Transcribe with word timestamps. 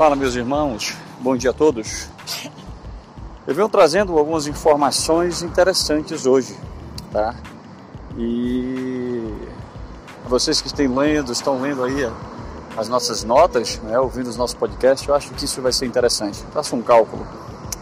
Fala, 0.00 0.16
meus 0.16 0.34
irmãos, 0.34 0.96
bom 1.20 1.36
dia 1.36 1.50
a 1.50 1.52
todos. 1.52 2.08
Eu 3.46 3.54
venho 3.54 3.68
trazendo 3.68 4.18
algumas 4.18 4.46
informações 4.46 5.42
interessantes 5.42 6.24
hoje, 6.24 6.56
tá? 7.12 7.34
E 8.16 9.30
vocês 10.26 10.62
que 10.62 10.68
estão 10.68 10.94
lendo, 10.96 11.30
estão 11.30 11.60
lendo 11.60 11.84
aí 11.84 12.10
as 12.78 12.88
nossas 12.88 13.24
notas, 13.24 13.78
né, 13.80 14.00
ouvindo 14.00 14.28
os 14.28 14.38
nossos 14.38 14.54
podcasts, 14.54 15.06
eu 15.06 15.14
acho 15.14 15.34
que 15.34 15.44
isso 15.44 15.60
vai 15.60 15.70
ser 15.70 15.84
interessante. 15.84 16.42
Faça 16.50 16.74
um 16.74 16.80
cálculo. 16.80 17.28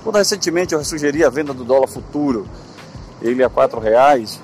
Quando 0.02 0.16
recentemente 0.16 0.74
eu 0.74 0.84
sugeri 0.84 1.24
a 1.24 1.30
venda 1.30 1.54
do 1.54 1.62
dólar 1.62 1.86
futuro, 1.86 2.48
ele 3.22 3.44
a 3.44 3.48
quatro 3.48 3.78
reais, 3.78 4.40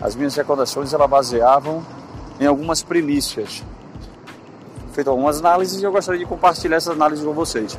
as 0.00 0.14
minhas 0.14 0.36
recordações 0.36 0.92
elas 0.92 1.10
baseavam 1.10 1.84
em 2.38 2.46
algumas 2.46 2.84
primícias. 2.84 3.64
Feito 4.92 5.08
algumas 5.08 5.38
análises 5.38 5.80
e 5.80 5.84
eu 5.84 5.92
gostaria 5.92 6.18
de 6.18 6.26
compartilhar 6.26 6.76
essas 6.76 6.94
análises 6.94 7.24
com 7.24 7.32
vocês. 7.32 7.78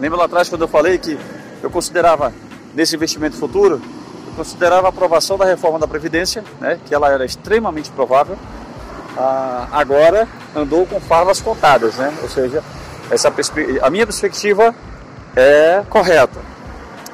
Lembra 0.00 0.18
lá 0.18 0.24
atrás 0.24 0.48
quando 0.48 0.62
eu 0.62 0.68
falei 0.68 0.98
que 0.98 1.18
eu 1.62 1.70
considerava 1.70 2.32
nesse 2.74 2.96
investimento 2.96 3.36
futuro, 3.36 3.80
eu 4.26 4.32
considerava 4.34 4.86
a 4.86 4.90
aprovação 4.90 5.36
da 5.36 5.44
reforma 5.44 5.78
da 5.78 5.86
Previdência, 5.86 6.42
né, 6.60 6.78
que 6.86 6.94
ela 6.94 7.10
era 7.10 7.24
extremamente 7.24 7.90
provável, 7.90 8.36
ah, 9.16 9.68
agora 9.72 10.28
andou 10.54 10.86
com 10.86 11.00
favas 11.00 11.40
contadas, 11.40 11.94
né? 11.96 12.12
ou 12.22 12.28
seja, 12.28 12.62
essa 13.10 13.32
a 13.82 13.90
minha 13.90 14.06
perspectiva 14.06 14.74
é 15.34 15.82
correta. 15.88 16.40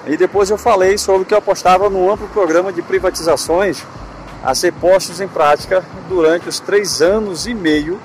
E 0.07 0.17
depois 0.17 0.51
eu 0.51 0.59
falei 0.59 0.99
sobre 0.99 1.25
que 1.25 1.33
eu 1.33 1.39
apostava 1.39 1.89
no 1.89 2.11
amplo 2.11 2.27
programa 2.29 2.73
de 2.73 2.83
privatizações 2.83 3.85
a 4.43 4.55
ser 4.55 4.73
postos 4.73 5.21
em 5.21 5.29
prática 5.29 5.85
durante 6.09 6.49
os 6.49 6.59
três 6.59 7.01
anos 7.01 7.47
e 7.47 7.55
meio 7.55 8.01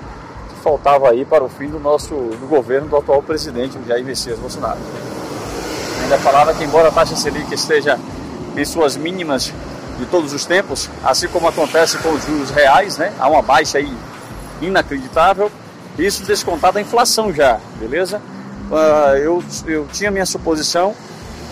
que 0.58 0.62
faltava 0.62 1.08
aí 1.08 1.24
para 1.24 1.44
o 1.44 1.48
fim 1.48 1.68
do 1.68 1.78
nosso 1.78 2.14
do 2.14 2.48
governo 2.48 2.88
do 2.88 2.96
atual 2.96 3.22
presidente 3.22 3.78
Jair 3.86 4.04
Messias 4.04 4.38
Bolsonaro. 4.38 4.78
Ainda 6.02 6.18
falava 6.18 6.52
que 6.52 6.64
embora 6.64 6.88
a 6.88 6.90
taxa 6.90 7.16
Selic 7.16 7.54
esteja 7.54 7.98
em 8.56 8.64
suas 8.64 8.96
mínimas 8.96 9.52
de 9.98 10.06
todos 10.06 10.32
os 10.32 10.44
tempos, 10.44 10.90
assim 11.04 11.28
como 11.28 11.48
acontece 11.48 11.98
com 11.98 12.10
os 12.10 12.24
juros 12.24 12.50
reais, 12.50 12.98
né? 12.98 13.12
Há 13.18 13.28
uma 13.28 13.42
baixa 13.42 13.78
aí 13.78 13.92
inacreditável. 14.60 15.50
Isso 15.98 16.24
descontado 16.24 16.78
a 16.78 16.80
inflação 16.80 17.32
já, 17.32 17.58
beleza? 17.78 18.20
Uh, 18.70 19.16
eu, 19.16 19.44
eu 19.66 19.86
tinha 19.92 20.10
minha 20.10 20.26
suposição 20.26 20.94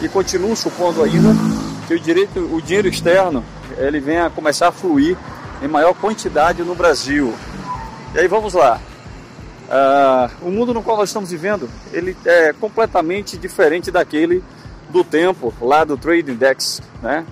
e 0.02 0.08
continuo 0.08 0.55
supondo 0.55 1.02
ainda 1.02 1.28
que 1.86 1.95
o, 1.95 2.00
direito, 2.00 2.41
o 2.41 2.61
dinheiro 2.61 2.89
externo 2.89 3.42
ele 3.78 4.00
venha 4.00 4.30
começar 4.30 4.69
a 4.69 4.73
fluir 4.73 5.17
em 5.62 5.69
maior 5.69 5.95
quantidade 5.95 6.62
no 6.62 6.75
Brasil. 6.75 7.34
E 8.14 8.19
aí 8.19 8.28
vamos 8.28 8.55
lá. 8.55 8.80
Uh, 9.67 10.47
o 10.47 10.50
mundo 10.50 10.72
no 10.72 10.81
qual 10.81 10.97
nós 10.97 11.09
estamos 11.09 11.28
vivendo 11.28 11.69
ele 11.92 12.17
é 12.25 12.53
completamente 12.53 13.36
diferente 13.36 13.91
daquele 13.91 14.45
do 14.89 15.03
tempo 15.03 15.53
lá 15.61 15.83
do 15.83 15.97
Trade 15.97 16.31
Index, 16.31 16.81
né? 17.03 17.27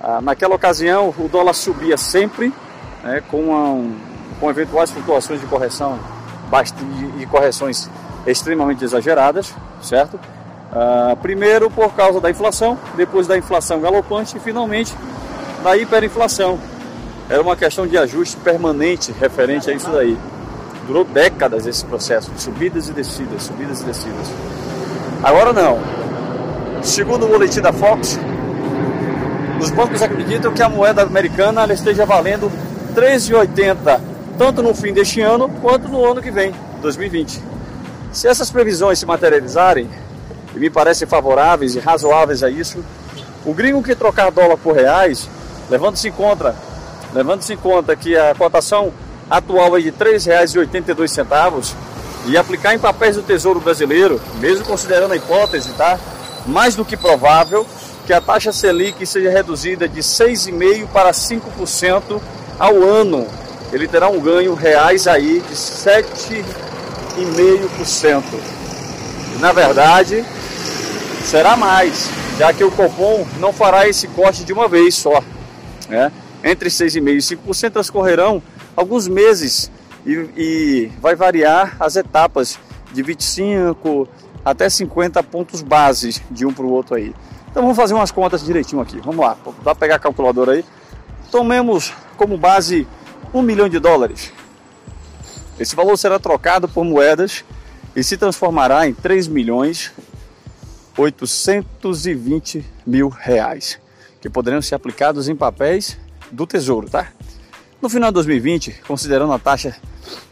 Ah, 0.00 0.20
naquela 0.20 0.54
ocasião, 0.54 1.12
o 1.18 1.28
dólar 1.28 1.54
subia 1.54 1.96
sempre, 1.96 2.52
né, 3.02 3.22
com, 3.30 3.40
uma, 3.40 3.90
com 4.38 4.50
eventuais 4.50 4.90
flutuações 4.90 5.40
de 5.40 5.46
correção 5.46 5.98
e 7.18 7.26
correções 7.26 7.90
extremamente 8.26 8.84
exageradas, 8.84 9.54
certo? 9.82 10.18
Ah, 10.72 11.16
primeiro 11.20 11.70
por 11.70 11.94
causa 11.94 12.20
da 12.20 12.30
inflação, 12.30 12.78
depois 12.96 13.26
da 13.26 13.36
inflação 13.36 13.80
galopante 13.80 14.36
e 14.36 14.40
finalmente 14.40 14.94
da 15.62 15.76
hiperinflação. 15.76 16.58
Era 17.28 17.42
uma 17.42 17.56
questão 17.56 17.86
de 17.86 17.98
ajuste 17.98 18.36
permanente 18.36 19.12
referente 19.12 19.68
a 19.68 19.74
isso 19.74 19.90
daí. 19.90 20.16
Durou 20.86 21.04
décadas 21.04 21.66
esse 21.66 21.84
processo 21.84 22.30
de 22.30 22.40
subidas 22.40 22.88
e 22.88 22.92
descidas, 22.92 23.42
subidas 23.42 23.80
e 23.80 23.84
descidas. 23.84 24.26
Agora 25.22 25.52
não. 25.52 25.78
Segundo 26.82 27.26
o 27.26 27.28
boletim 27.28 27.60
da 27.60 27.72
Fox, 27.72 28.18
os 29.60 29.70
bancos 29.70 30.02
acreditam 30.02 30.52
que 30.52 30.62
a 30.62 30.68
moeda 30.68 31.02
americana 31.02 31.72
esteja 31.72 32.04
valendo 32.06 32.50
13,80 32.94 34.16
tanto 34.36 34.62
no 34.62 34.74
fim 34.74 34.92
deste 34.92 35.20
ano 35.20 35.48
quanto 35.60 35.88
no 35.88 36.04
ano 36.04 36.20
que 36.20 36.30
vem, 36.30 36.54
2020. 36.82 37.42
Se 38.12 38.28
essas 38.28 38.50
previsões 38.50 38.98
se 38.98 39.06
materializarem, 39.06 39.88
e 40.54 40.58
me 40.58 40.70
parecem 40.70 41.06
favoráveis 41.06 41.74
e 41.74 41.78
razoáveis 41.78 42.42
a 42.42 42.50
isso, 42.50 42.84
o 43.44 43.52
gringo 43.52 43.82
que 43.82 43.94
trocar 43.94 44.30
dólar 44.30 44.56
por 44.56 44.74
reais, 44.74 45.28
levando-se 45.68 46.08
em 46.08 46.12
conta, 46.12 46.54
levando-se 47.12 47.52
em 47.52 47.56
conta 47.56 47.94
que 47.94 48.16
a 48.16 48.34
cotação 48.34 48.92
atual 49.30 49.76
é 49.76 49.80
de 49.80 49.90
R$ 49.90 49.96
3,82 49.98 51.74
e 52.26 52.36
aplicar 52.36 52.74
em 52.74 52.78
papéis 52.78 53.16
do 53.16 53.22
Tesouro 53.22 53.60
Brasileiro, 53.60 54.20
mesmo 54.40 54.64
considerando 54.64 55.12
a 55.12 55.16
hipótese, 55.16 55.70
tá? 55.72 55.98
Mais 56.46 56.74
do 56.74 56.84
que 56.84 56.96
provável 56.96 57.66
que 58.06 58.12
a 58.12 58.20
taxa 58.20 58.52
Selic 58.52 59.06
seja 59.06 59.30
reduzida 59.30 59.88
de 59.88 60.00
6,5% 60.00 60.86
para 60.88 61.10
5% 61.10 62.20
ao 62.58 62.82
ano. 62.82 63.26
Ele 63.72 63.88
terá 63.88 64.08
um 64.08 64.20
ganho 64.20 64.54
reais 64.54 65.08
aí 65.08 65.40
de 65.40 65.54
7,5%. 65.54 68.22
Na 69.40 69.52
verdade, 69.52 70.22
será 71.24 71.56
mais, 71.56 72.08
já 72.38 72.52
que 72.52 72.62
o 72.62 72.70
Copom 72.70 73.26
não 73.40 73.52
fará 73.52 73.88
esse 73.88 74.06
corte 74.08 74.44
de 74.44 74.52
uma 74.52 74.68
vez 74.68 74.94
só. 74.94 75.24
Né? 75.88 76.12
Entre 76.44 76.68
6,5% 76.68 77.08
e 77.08 77.16
5% 77.36 77.72
transcorrerão 77.72 78.42
alguns 78.76 79.08
meses 79.08 79.70
e, 80.04 80.12
e 80.36 80.92
vai 81.00 81.16
variar 81.16 81.76
as 81.80 81.96
etapas 81.96 82.58
de 82.92 83.02
25 83.02 84.08
até 84.44 84.68
50 84.68 85.22
pontos 85.24 85.62
base 85.62 86.22
de 86.30 86.46
um 86.46 86.52
para 86.52 86.64
o 86.64 86.70
outro 86.70 86.94
aí. 86.94 87.14
Então 87.50 87.62
vamos 87.62 87.76
fazer 87.76 87.94
umas 87.94 88.10
contas 88.10 88.44
direitinho 88.44 88.80
aqui. 88.80 89.00
Vamos 89.00 89.24
lá, 89.24 89.36
dá 89.64 89.74
para 89.74 89.74
pegar 89.74 89.96
a 89.96 89.98
calculadora 89.98 90.52
aí. 90.52 90.64
Tomemos 91.30 91.92
como 92.16 92.36
base 92.36 92.86
um 93.32 93.42
milhão 93.42 93.68
de 93.68 93.78
dólares. 93.78 94.32
Esse 95.58 95.74
valor 95.74 95.96
será 95.96 96.18
trocado 96.18 96.68
por 96.68 96.84
moedas 96.84 97.44
e 97.94 98.04
se 98.04 98.16
transformará 98.16 98.86
em 98.86 98.92
3 98.92 99.26
milhões 99.26 99.90
820 100.96 102.64
mil 102.86 103.08
reais, 103.08 103.78
que 104.20 104.30
poderão 104.30 104.62
ser 104.62 104.74
aplicados 104.74 105.28
em 105.28 105.36
papéis 105.36 105.98
do 106.30 106.46
Tesouro, 106.46 106.88
tá? 106.88 107.08
No 107.80 107.90
final 107.90 108.10
de 108.10 108.14
2020, 108.14 108.80
considerando 108.86 109.32
a 109.32 109.38
taxa 109.38 109.76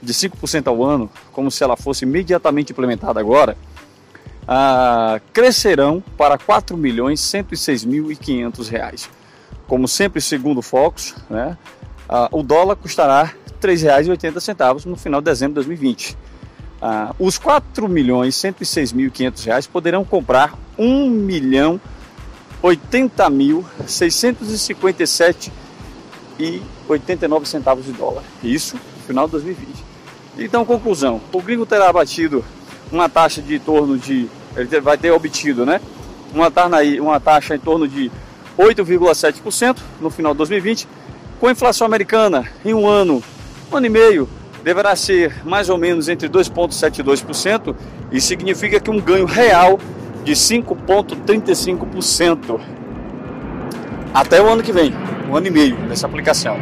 de 0.03 0.13
5% 0.15 0.67
ao 0.67 0.83
ano, 0.83 1.11
como 1.31 1.51
se 1.51 1.63
ela 1.63 1.77
fosse 1.77 2.05
imediatamente 2.05 2.73
implementada 2.73 3.21
agora, 3.21 3.57
ah, 4.49 5.21
crescerão 5.33 6.03
para 6.17 6.39
4 6.39 6.77
milhões 6.77 7.21
106 7.21 7.85
mil 7.85 8.11
e 8.11 8.17
500 8.17 8.69
reais. 8.69 9.11
Como 9.67 9.87
sempre, 9.87 10.21
segundo 10.21 10.59
o 10.59 10.63
Focus, 10.63 11.15
né, 11.29 11.57
ah, 12.09 12.29
o 12.33 12.43
dólar 12.43 12.77
custará 12.77 13.25
R$ 13.25 13.35
3,80 13.61 14.87
no 14.87 14.97
final 14.97 15.21
de 15.21 15.27
dezembro 15.27 15.61
de 15.61 15.67
2020. 15.67 16.17
Ah, 16.81 17.15
os 17.19 17.37
4 17.37 17.87
milhões 17.89 18.37
106 18.37 18.93
mil 18.93 19.09
e 19.09 19.11
500 19.11 19.45
reais 19.45 19.67
poderão 19.67 20.03
comprar 20.03 20.59
1 20.79 21.11
milhão 21.11 21.79
80 22.63 23.29
mil 23.29 23.65
657 23.87 25.53
e 26.39 26.63
89 26.89 27.47
centavos 27.47 27.85
de 27.85 27.93
dólar. 27.93 28.23
Isso 28.43 28.77
no 28.77 29.03
final 29.07 29.27
de 29.27 29.33
2020. 29.33 29.85
Então, 30.39 30.65
conclusão: 30.65 31.21
o 31.33 31.41
gringo 31.41 31.67
terá 31.67 31.93
batido 31.93 32.45
uma 32.91 33.09
taxa 33.09 33.41
de 33.41 33.59
torno 33.59 33.99
de. 33.99 34.29
Ele 34.57 34.81
vai 34.81 34.97
ter 34.97 35.11
obtido, 35.11 35.67
né? 35.67 35.81
Uma, 36.33 36.53
uma 37.01 37.21
taxa 37.21 37.55
em 37.55 37.59
torno 37.59 37.89
de 37.89 38.11
8,7% 38.59 39.77
no 40.01 40.11
final 40.11 40.33
de 40.33 40.39
2020. 40.39 40.89
Com 41.41 41.49
a 41.49 41.53
inflação 41.53 41.87
americana 41.87 42.49
em 42.65 42.73
um 42.73 42.87
ano, 42.87 43.23
um 43.71 43.77
ano 43.77 43.87
e 43.87 43.91
meio, 43.91 44.29
deverá 44.63 44.97
ser 44.97 45.45
mais 45.45 45.69
ou 45.69 45.77
menos 45.77 46.09
entre 46.09 46.29
2,72%. 46.29 47.75
e 48.11 48.21
significa 48.21 48.81
que 48.81 48.91
um 48.91 49.01
ganho 49.01 49.27
real 49.27 49.79
de 50.25 50.33
5,35% 50.33 52.61
até 54.15 54.41
o 54.41 54.49
ano 54.49 54.63
que 54.63 54.73
vem, 54.73 54.95
um 55.29 55.37
ano 55.37 55.49
e 55.49 55.51
meio 55.51 55.77
nessa 55.89 56.07
aplicação. 56.07 56.57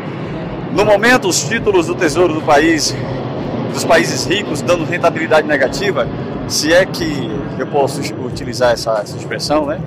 No 0.73 0.87
momento, 0.87 1.29
os 1.29 1.43
títulos 1.43 1.87
do 1.87 1.95
Tesouro 1.95 2.33
do 2.33 2.41
país 2.41 2.95
dos 3.75 3.85
países 3.85 4.25
ricos 4.25 4.63
dando 4.63 4.85
rentabilidade 4.85 5.47
negativa, 5.47 6.09
se 6.49 6.73
é 6.73 6.85
que 6.87 7.31
eu 7.59 7.67
posso 7.67 8.01
utilizar 8.25 8.73
essa, 8.73 9.01
essa 9.01 9.17
expressão, 9.17 9.67
né? 9.67 9.81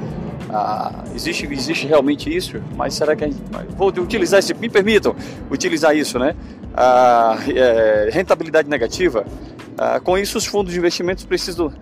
Ah, 0.50 1.04
existe, 1.16 1.46
existe 1.52 1.88
realmente 1.88 2.36
isso, 2.36 2.62
mas 2.76 2.94
será 2.94 3.16
que 3.16 3.24
a 3.24 3.28
gente, 3.28 3.42
vou 3.76 3.90
utilizar 3.90 4.40
esse, 4.40 4.54
me 4.54 4.70
permitam 4.70 5.16
utilizar 5.50 5.96
isso, 5.96 6.20
né? 6.20 6.36
Ah, 6.74 7.38
é, 7.48 8.10
rentabilidade 8.12 8.70
negativa. 8.70 9.26
Ah, 9.78 10.00
com 10.00 10.18
isso, 10.18 10.38
os 10.38 10.46
fundos 10.46 10.72
de 10.72 10.80
investimentos 10.80 11.26
precisam 11.26 11.74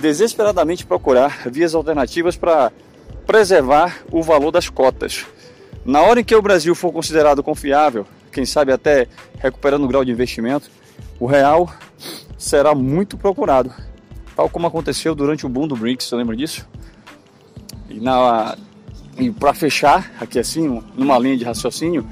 desesperadamente 0.00 0.86
procurar 0.86 1.48
vias 1.50 1.74
alternativas 1.74 2.36
para 2.36 2.70
preservar 3.20 3.98
o 4.10 4.22
valor 4.22 4.50
das 4.50 4.68
cotas. 4.68 5.26
Na 5.84 6.02
hora 6.02 6.20
em 6.20 6.24
que 6.24 6.34
o 6.34 6.42
Brasil 6.42 6.74
for 6.74 6.92
considerado 6.92 7.42
confiável, 7.42 8.06
quem 8.32 8.44
sabe 8.44 8.72
até 8.72 9.06
recuperando 9.38 9.84
o 9.84 9.88
grau 9.88 10.04
de 10.04 10.10
investimento, 10.10 10.70
o 11.18 11.26
real 11.26 11.72
será 12.38 12.74
muito 12.74 13.16
procurado 13.16 13.72
tal 14.40 14.48
como 14.48 14.66
aconteceu 14.66 15.14
durante 15.14 15.44
o 15.44 15.50
boom 15.50 15.68
do 15.68 15.76
BRICS, 15.76 16.06
você 16.06 16.16
lembra 16.16 16.34
disso? 16.34 16.66
E, 17.90 18.00
e 19.22 19.30
para 19.30 19.52
fechar, 19.52 20.10
aqui 20.18 20.38
assim, 20.38 20.82
numa 20.96 21.18
linha 21.18 21.36
de 21.36 21.44
raciocínio, 21.44 22.06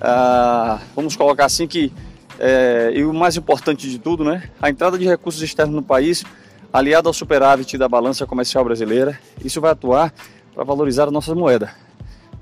ah, 0.00 0.78
vamos 0.94 1.16
colocar 1.16 1.46
assim 1.46 1.66
que, 1.66 1.92
é, 2.38 2.92
e 2.94 3.04
o 3.04 3.12
mais 3.12 3.36
importante 3.36 3.90
de 3.90 3.98
tudo, 3.98 4.22
né, 4.22 4.50
a 4.62 4.70
entrada 4.70 4.96
de 4.96 5.04
recursos 5.04 5.42
externos 5.42 5.74
no 5.74 5.82
país, 5.82 6.24
aliado 6.72 7.08
ao 7.08 7.12
superávit 7.12 7.76
da 7.76 7.88
balança 7.88 8.24
comercial 8.24 8.64
brasileira, 8.64 9.18
isso 9.44 9.60
vai 9.60 9.72
atuar 9.72 10.14
para 10.54 10.64
valorizar 10.64 11.08
a 11.08 11.10
nossa 11.10 11.34
moeda. 11.34 11.70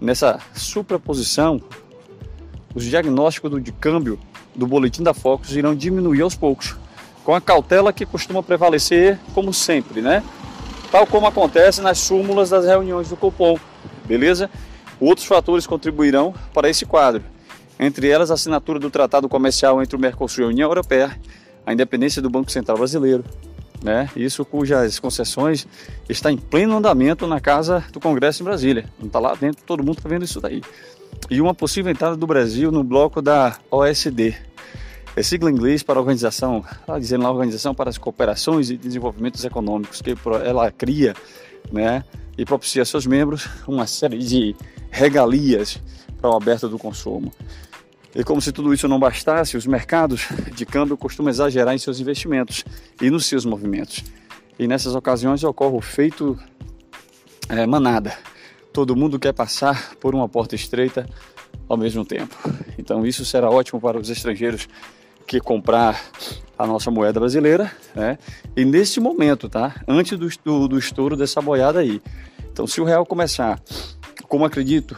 Nessa 0.00 0.38
superposição, 0.54 1.60
os 2.74 2.84
diagnósticos 2.84 3.50
do, 3.50 3.60
de 3.60 3.72
câmbio 3.72 4.18
do 4.54 4.66
boletim 4.66 5.02
da 5.02 5.14
Focus 5.14 5.52
irão 5.56 5.74
diminuir 5.74 6.22
aos 6.22 6.34
poucos, 6.34 6.76
com 7.24 7.34
a 7.34 7.40
cautela 7.40 7.92
que 7.92 8.04
costuma 8.04 8.42
prevalecer, 8.42 9.18
como 9.34 9.52
sempre, 9.52 10.02
né? 10.02 10.22
Tal 10.90 11.06
como 11.06 11.26
acontece 11.26 11.80
nas 11.80 11.98
súmulas 11.98 12.50
das 12.50 12.66
reuniões 12.66 13.08
do 13.08 13.16
Copom, 13.16 13.58
beleza? 14.04 14.50
Outros 15.00 15.26
fatores 15.26 15.66
contribuirão 15.66 16.34
para 16.52 16.68
esse 16.68 16.84
quadro, 16.84 17.22
entre 17.78 18.08
elas 18.08 18.30
a 18.30 18.34
assinatura 18.34 18.78
do 18.78 18.90
Tratado 18.90 19.28
Comercial 19.28 19.82
entre 19.82 19.96
o 19.96 19.98
Mercosul 19.98 20.44
e 20.44 20.46
a 20.46 20.50
União 20.50 20.68
Europeia, 20.68 21.18
a 21.64 21.72
independência 21.72 22.20
do 22.20 22.28
Banco 22.28 22.50
Central 22.50 22.76
Brasileiro, 22.76 23.24
né? 23.82 24.08
Isso 24.14 24.44
cujas 24.44 24.98
concessões 24.98 25.66
está 26.08 26.30
em 26.30 26.36
pleno 26.36 26.76
andamento 26.76 27.26
na 27.26 27.40
casa 27.40 27.84
do 27.92 28.00
Congresso 28.00 28.42
em 28.42 28.44
Brasília. 28.44 28.84
Não 28.98 29.06
está 29.06 29.18
lá 29.18 29.34
dentro, 29.34 29.62
todo 29.64 29.82
mundo 29.82 29.98
está 29.98 30.08
vendo 30.08 30.24
isso 30.24 30.40
daí. 30.40 30.62
E 31.30 31.40
uma 31.40 31.54
possível 31.54 31.90
entrada 31.90 32.16
do 32.16 32.26
Brasil 32.26 32.70
no 32.70 32.82
bloco 32.82 33.20
da 33.20 33.58
OSD. 33.70 34.34
É 35.14 35.22
sigla 35.22 35.50
em 35.50 35.54
inglês 35.54 35.82
para 35.82 35.98
a 35.98 36.00
organização, 36.00 36.64
tá 36.86 36.98
dizendo 36.98 37.24
lá 37.24 37.30
Organização 37.30 37.74
para 37.74 37.90
as 37.90 37.98
Cooperações 37.98 38.70
e 38.70 38.78
Desenvolvimentos 38.78 39.44
Econômicos, 39.44 40.00
que 40.00 40.14
ela 40.42 40.70
cria, 40.70 41.14
né, 41.70 42.02
e 42.38 42.46
propicia 42.46 42.80
a 42.80 42.84
seus 42.86 43.04
membros 43.04 43.46
uma 43.68 43.86
série 43.86 44.16
de 44.18 44.56
regalias 44.90 45.78
para 46.18 46.30
o 46.30 46.36
aberto 46.36 46.66
do 46.66 46.78
consumo. 46.78 47.30
E 48.14 48.22
como 48.22 48.40
se 48.40 48.52
tudo 48.52 48.74
isso 48.74 48.86
não 48.86 48.98
bastasse, 48.98 49.56
os 49.56 49.66
mercados 49.66 50.28
de 50.54 50.66
câmbio 50.66 50.96
costumam 50.96 51.30
exagerar 51.30 51.74
em 51.74 51.78
seus 51.78 51.98
investimentos 51.98 52.64
e 53.00 53.10
nos 53.10 53.26
seus 53.26 53.44
movimentos. 53.44 54.04
E 54.58 54.66
nessas 54.66 54.94
ocasiões 54.94 55.42
ocorre 55.44 55.76
o 55.76 55.80
feito 55.80 56.38
é, 57.48 57.66
manada. 57.66 58.16
Todo 58.72 58.96
mundo 58.96 59.18
quer 59.18 59.32
passar 59.32 59.94
por 59.96 60.14
uma 60.14 60.28
porta 60.28 60.54
estreita 60.54 61.06
ao 61.68 61.76
mesmo 61.76 62.04
tempo. 62.04 62.36
Então 62.78 63.06
isso 63.06 63.24
será 63.24 63.50
ótimo 63.50 63.80
para 63.80 63.98
os 63.98 64.10
estrangeiros 64.10 64.68
que 65.26 65.40
comprar 65.40 66.00
a 66.58 66.66
nossa 66.66 66.90
moeda 66.90 67.18
brasileira, 67.18 67.72
né? 67.94 68.18
E 68.56 68.64
neste 68.64 69.00
momento, 69.00 69.48
tá? 69.48 69.74
Antes 69.88 70.18
do, 70.18 70.28
do, 70.44 70.68
do 70.68 70.78
estouro 70.78 71.16
dessa 71.16 71.40
boiada 71.40 71.80
aí. 71.80 72.00
Então, 72.52 72.66
se 72.66 72.80
o 72.80 72.84
real 72.84 73.06
começar, 73.06 73.58
como 74.28 74.44
acredito, 74.44 74.96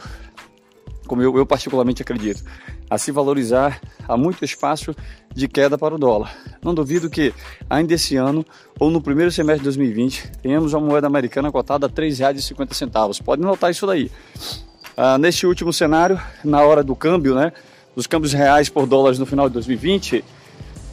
como 1.07 1.21
eu, 1.21 1.37
eu 1.37 1.45
particularmente 1.45 2.01
acredito, 2.01 2.43
a 2.89 2.97
se 2.97 3.11
valorizar, 3.11 3.81
há 4.07 4.15
muito 4.15 4.45
espaço 4.45 4.95
de 5.33 5.47
queda 5.47 5.77
para 5.77 5.95
o 5.95 5.97
dólar. 5.97 6.35
Não 6.63 6.73
duvido 6.73 7.09
que 7.09 7.33
ainda 7.69 7.93
esse 7.93 8.15
ano 8.15 8.45
ou 8.79 8.89
no 8.89 9.01
primeiro 9.01 9.31
semestre 9.31 9.59
de 9.59 9.65
2020 9.65 10.31
tenhamos 10.41 10.73
uma 10.73 10.85
moeda 10.85 11.07
americana 11.07 11.51
cotada 11.51 11.87
a 11.87 11.89
R$ 11.89 11.95
3,50. 11.95 13.21
Pode 13.23 13.41
notar 13.41 13.71
isso 13.71 13.85
daí. 13.85 14.11
Ah, 14.95 15.17
neste 15.17 15.45
último 15.45 15.73
cenário, 15.73 16.19
na 16.43 16.61
hora 16.61 16.81
do 16.83 16.95
câmbio, 16.95 17.35
né, 17.35 17.51
dos 17.95 18.07
câmbios 18.07 18.31
reais 18.31 18.69
por 18.69 18.85
dólares 18.85 19.19
no 19.19 19.25
final 19.25 19.49
de 19.49 19.53
2020, 19.53 20.23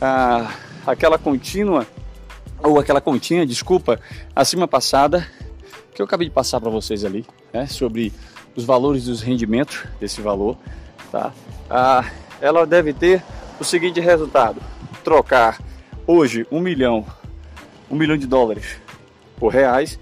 ah, 0.00 0.52
aquela 0.84 1.18
contínua, 1.18 1.86
ou 2.58 2.80
aquela 2.80 3.00
continha, 3.00 3.46
desculpa, 3.46 4.00
acima 4.34 4.66
passada, 4.66 5.26
que 5.94 6.02
eu 6.02 6.06
acabei 6.06 6.26
de 6.26 6.34
passar 6.34 6.60
para 6.60 6.70
vocês 6.70 7.04
ali, 7.04 7.24
né, 7.52 7.66
sobre 7.66 8.12
os 8.56 8.64
valores 8.64 9.04
dos 9.04 9.20
rendimentos 9.20 9.84
desse 10.00 10.20
valor, 10.20 10.56
tá? 11.12 11.32
Ah, 11.68 12.10
ela 12.40 12.66
deve 12.66 12.94
ter 12.94 13.22
o 13.60 13.64
seguinte 13.64 14.00
resultado: 14.00 14.60
trocar 15.04 15.62
hoje 16.06 16.46
um 16.50 16.58
milhão, 16.58 17.06
um 17.90 17.94
milhão 17.94 18.16
de 18.16 18.26
dólares 18.26 18.80
por 19.36 19.52
reais, 19.52 20.00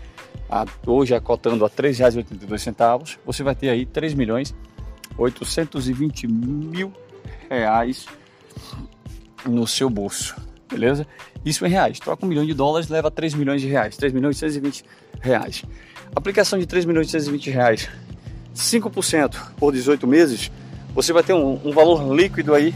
a, 0.48 0.64
hoje 0.86 1.14
acotando 1.14 1.64
a 1.64 1.68
R$ 1.68 1.74
3,82, 1.74 3.18
você 3.26 3.42
vai 3.42 3.54
ter 3.54 3.68
aí 3.68 3.84
3 3.84 4.14
milhões 4.14 4.54
820 5.18 6.28
mil 6.28 6.92
reais 7.50 8.06
no 9.44 9.66
seu 9.66 9.90
bolso, 9.90 10.36
beleza? 10.68 11.06
Isso 11.44 11.66
em 11.66 11.70
reais. 11.70 11.98
Troca 11.98 12.24
um 12.24 12.28
milhão 12.28 12.44
de 12.44 12.54
dólares, 12.54 12.88
leva 12.88 13.10
3 13.10 13.34
milhões 13.34 13.60
de 13.60 13.66
reais, 13.66 13.96
3 13.96 14.12
milhões 14.12 14.36
e 14.36 14.40
120 14.40 14.84
reais. 15.20 15.64
Aplicação 16.14 16.58
de 16.58 16.66
3 16.66 16.84
milhões 16.84 17.08
e 17.08 17.10
120 17.10 17.50
reais 17.50 17.88
5% 18.54 19.52
por 19.56 19.72
18 19.72 20.06
meses, 20.06 20.50
você 20.94 21.12
vai 21.12 21.22
ter 21.22 21.32
um, 21.32 21.58
um 21.64 21.72
valor 21.72 22.14
líquido 22.14 22.54
aí 22.54 22.74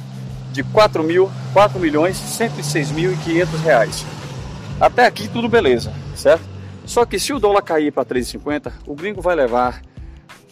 de 0.53 0.63
4 0.63 1.03
mil, 1.03 1.31
4 1.53 1.79
milhões 1.81 2.17
106 2.17 2.93
mil 2.93 3.13
e 3.13 3.17
500 3.17 3.61
reais. 3.61 4.07
Até 4.81 5.07
aqui 5.07 5.29
tudo 5.29 5.49
beleza, 5.49 5.93
certo? 6.15 6.45
Só 6.87 7.05
que 7.05 7.19
se 7.19 7.33
o 7.33 7.39
dólar 7.39 7.63
cair 7.63 7.93
para 7.93 8.05
3,50, 8.05 8.73
o 8.87 8.95
gringo 8.95 9.23
vai 9.23 9.35
levar 9.35 9.83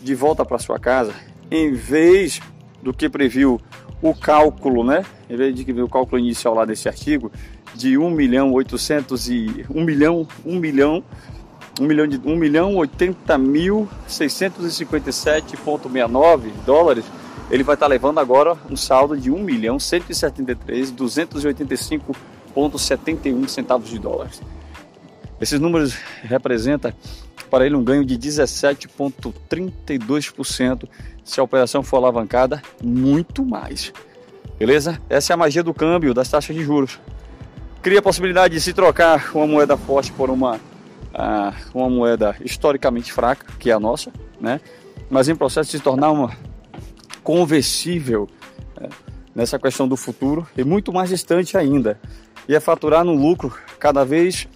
de 0.00 0.14
volta 0.14 0.44
para 0.44 0.58
sua 0.58 0.78
casa, 0.78 1.12
em 1.50 1.72
vez 1.72 2.40
do 2.82 2.92
que 2.92 3.08
previu 3.08 3.60
o 4.00 4.14
cálculo, 4.14 4.82
né? 4.82 5.04
Em 5.30 5.36
vez 5.36 5.54
de 5.54 5.64
que 5.64 5.72
o 5.72 5.88
cálculo 5.88 6.18
inicial 6.18 6.54
lá 6.54 6.64
desse 6.64 6.88
artigo 6.88 7.30
de 7.74 7.96
1 7.96 8.10
milhão 8.10 8.52
800 8.52 9.28
e 9.28 9.64
1 9.70 9.84
milhão 9.84 10.26
1 10.44 10.58
milhão 10.58 11.04
1 11.80 11.84
milhão 11.84 12.06
de 12.06 12.18
1 12.18 12.36
milhão 12.36 12.76
80 12.76 13.38
mil 13.38 13.88
657,69 14.08 16.50
dólares, 16.66 17.06
ele 17.50 17.62
vai 17.62 17.74
estar 17.74 17.86
levando 17.86 18.18
agora 18.18 18.56
um 18.70 18.76
saldo 18.76 19.14
de 19.16 19.30
1 19.30 19.38
milhão 19.38 19.78
173 19.78 20.92
285,71 20.92 23.48
centavos 23.48 23.88
de 23.90 23.98
dólares. 23.98 24.42
Esses 25.40 25.58
números 25.58 25.94
representam 26.22 26.92
para 27.50 27.64
ele 27.66 27.74
um 27.74 27.82
ganho 27.84 28.04
de 28.04 28.16
17,32% 28.16 30.88
se 31.24 31.40
a 31.40 31.42
operação 31.42 31.82
for 31.82 31.96
alavancada, 31.98 32.62
muito 32.82 33.44
mais. 33.44 33.92
Beleza? 34.58 34.98
Essa 35.10 35.32
é 35.32 35.34
a 35.34 35.36
magia 35.36 35.62
do 35.62 35.74
câmbio 35.74 36.14
das 36.14 36.28
taxas 36.28 36.56
de 36.56 36.64
juros. 36.64 36.98
Cria 37.82 37.98
a 37.98 38.02
possibilidade 38.02 38.54
de 38.54 38.60
se 38.60 38.72
trocar 38.72 39.30
uma 39.34 39.46
moeda 39.46 39.76
forte 39.76 40.10
por 40.12 40.30
uma 40.30 40.58
ah, 41.14 41.52
uma 41.74 41.90
moeda 41.90 42.34
historicamente 42.42 43.12
fraca, 43.12 43.44
que 43.58 43.70
é 43.70 43.74
a 43.74 43.80
nossa, 43.80 44.10
né? 44.40 44.60
mas 45.10 45.28
em 45.28 45.36
processo 45.36 45.70
de 45.70 45.76
se 45.76 45.82
tornar 45.82 46.10
uma 46.10 46.34
conversível 47.22 48.28
é, 48.80 48.88
nessa 49.34 49.58
questão 49.58 49.86
do 49.86 49.96
futuro 49.96 50.46
e 50.56 50.64
muito 50.64 50.92
mais 50.92 51.10
distante 51.10 51.56
ainda. 51.56 51.98
E 52.48 52.54
é 52.54 52.60
faturar 52.60 53.04
no 53.04 53.14
lucro 53.14 53.56
cada 53.78 54.04
vez 54.04 54.48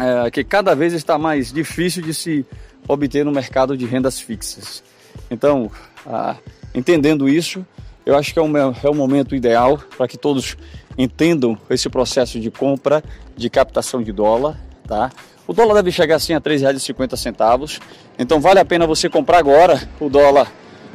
é, 0.00 0.30
que 0.30 0.42
cada 0.42 0.74
vez 0.74 0.92
está 0.92 1.18
mais 1.18 1.52
difícil 1.52 2.02
de 2.02 2.14
se 2.14 2.46
obter 2.88 3.24
no 3.24 3.32
mercado 3.32 3.76
de 3.76 3.86
rendas 3.86 4.20
fixas. 4.20 4.82
Então, 5.30 5.70
ah, 6.06 6.36
entendendo 6.74 7.28
isso, 7.28 7.64
eu 8.04 8.16
acho 8.16 8.32
que 8.32 8.38
é 8.38 8.42
o, 8.42 8.56
é 8.56 8.90
o 8.90 8.94
momento 8.94 9.34
ideal 9.34 9.78
para 9.96 10.08
que 10.08 10.16
todos 10.16 10.56
entendam 10.98 11.56
esse 11.70 11.88
processo 11.88 12.40
de 12.40 12.50
compra, 12.50 13.02
de 13.36 13.48
captação 13.48 14.02
de 14.02 14.12
dólar, 14.12 14.58
tá? 14.86 15.10
O 15.46 15.52
dólar 15.52 15.74
deve 15.74 15.90
chegar 15.90 16.16
assim 16.16 16.32
a 16.34 16.38
R$ 16.38 16.42
3,50. 16.42 17.80
Então 18.18 18.40
vale 18.40 18.60
a 18.60 18.64
pena 18.64 18.86
você 18.86 19.08
comprar 19.08 19.38
agora 19.38 19.88
o 20.00 20.08
dólar, 20.08 20.50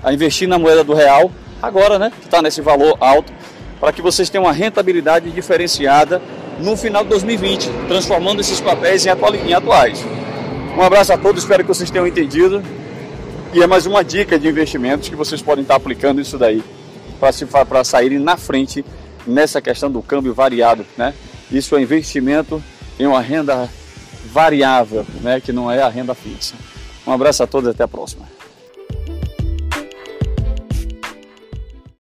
a 0.07 0.13
investir 0.13 0.47
na 0.47 0.57
moeda 0.57 0.85
do 0.85 0.93
real, 0.93 1.29
agora, 1.61 1.99
né? 1.99 2.13
Que 2.17 2.27
está 2.27 2.41
nesse 2.41 2.61
valor 2.61 2.95
alto, 3.01 3.33
para 3.77 3.91
que 3.91 4.01
vocês 4.01 4.29
tenham 4.29 4.45
uma 4.45 4.53
rentabilidade 4.53 5.29
diferenciada 5.31 6.21
no 6.61 6.77
final 6.77 7.03
de 7.03 7.09
2020, 7.09 7.69
transformando 7.89 8.39
esses 8.39 8.61
papéis 8.61 9.05
em, 9.05 9.09
em 9.09 9.53
atuais. 9.53 10.01
Um 10.77 10.81
abraço 10.81 11.11
a 11.11 11.17
todos, 11.17 11.43
espero 11.43 11.61
que 11.61 11.67
vocês 11.67 11.91
tenham 11.91 12.07
entendido. 12.07 12.63
E 13.53 13.61
é 13.61 13.67
mais 13.67 13.85
uma 13.85 14.01
dica 14.01 14.39
de 14.39 14.47
investimentos 14.47 15.09
que 15.09 15.15
vocês 15.15 15.41
podem 15.41 15.63
estar 15.63 15.75
aplicando 15.75 16.21
isso 16.21 16.37
daí 16.37 16.63
para 17.69 17.83
saírem 17.83 18.17
na 18.17 18.37
frente 18.37 18.85
nessa 19.25 19.61
questão 19.61 19.91
do 19.91 20.01
câmbio 20.01 20.33
variado, 20.33 20.85
né? 20.95 21.13
Isso 21.51 21.75
é 21.75 21.81
investimento 21.81 22.63
em 22.97 23.05
uma 23.05 23.19
renda 23.19 23.69
variável, 24.31 25.05
né, 25.21 25.41
que 25.41 25.51
não 25.51 25.69
é 25.69 25.81
a 25.81 25.89
renda 25.89 26.15
fixa. 26.15 26.55
Um 27.05 27.11
abraço 27.11 27.43
a 27.43 27.47
todos 27.47 27.69
até 27.69 27.83
a 27.83 27.87
próxima. 27.87 28.37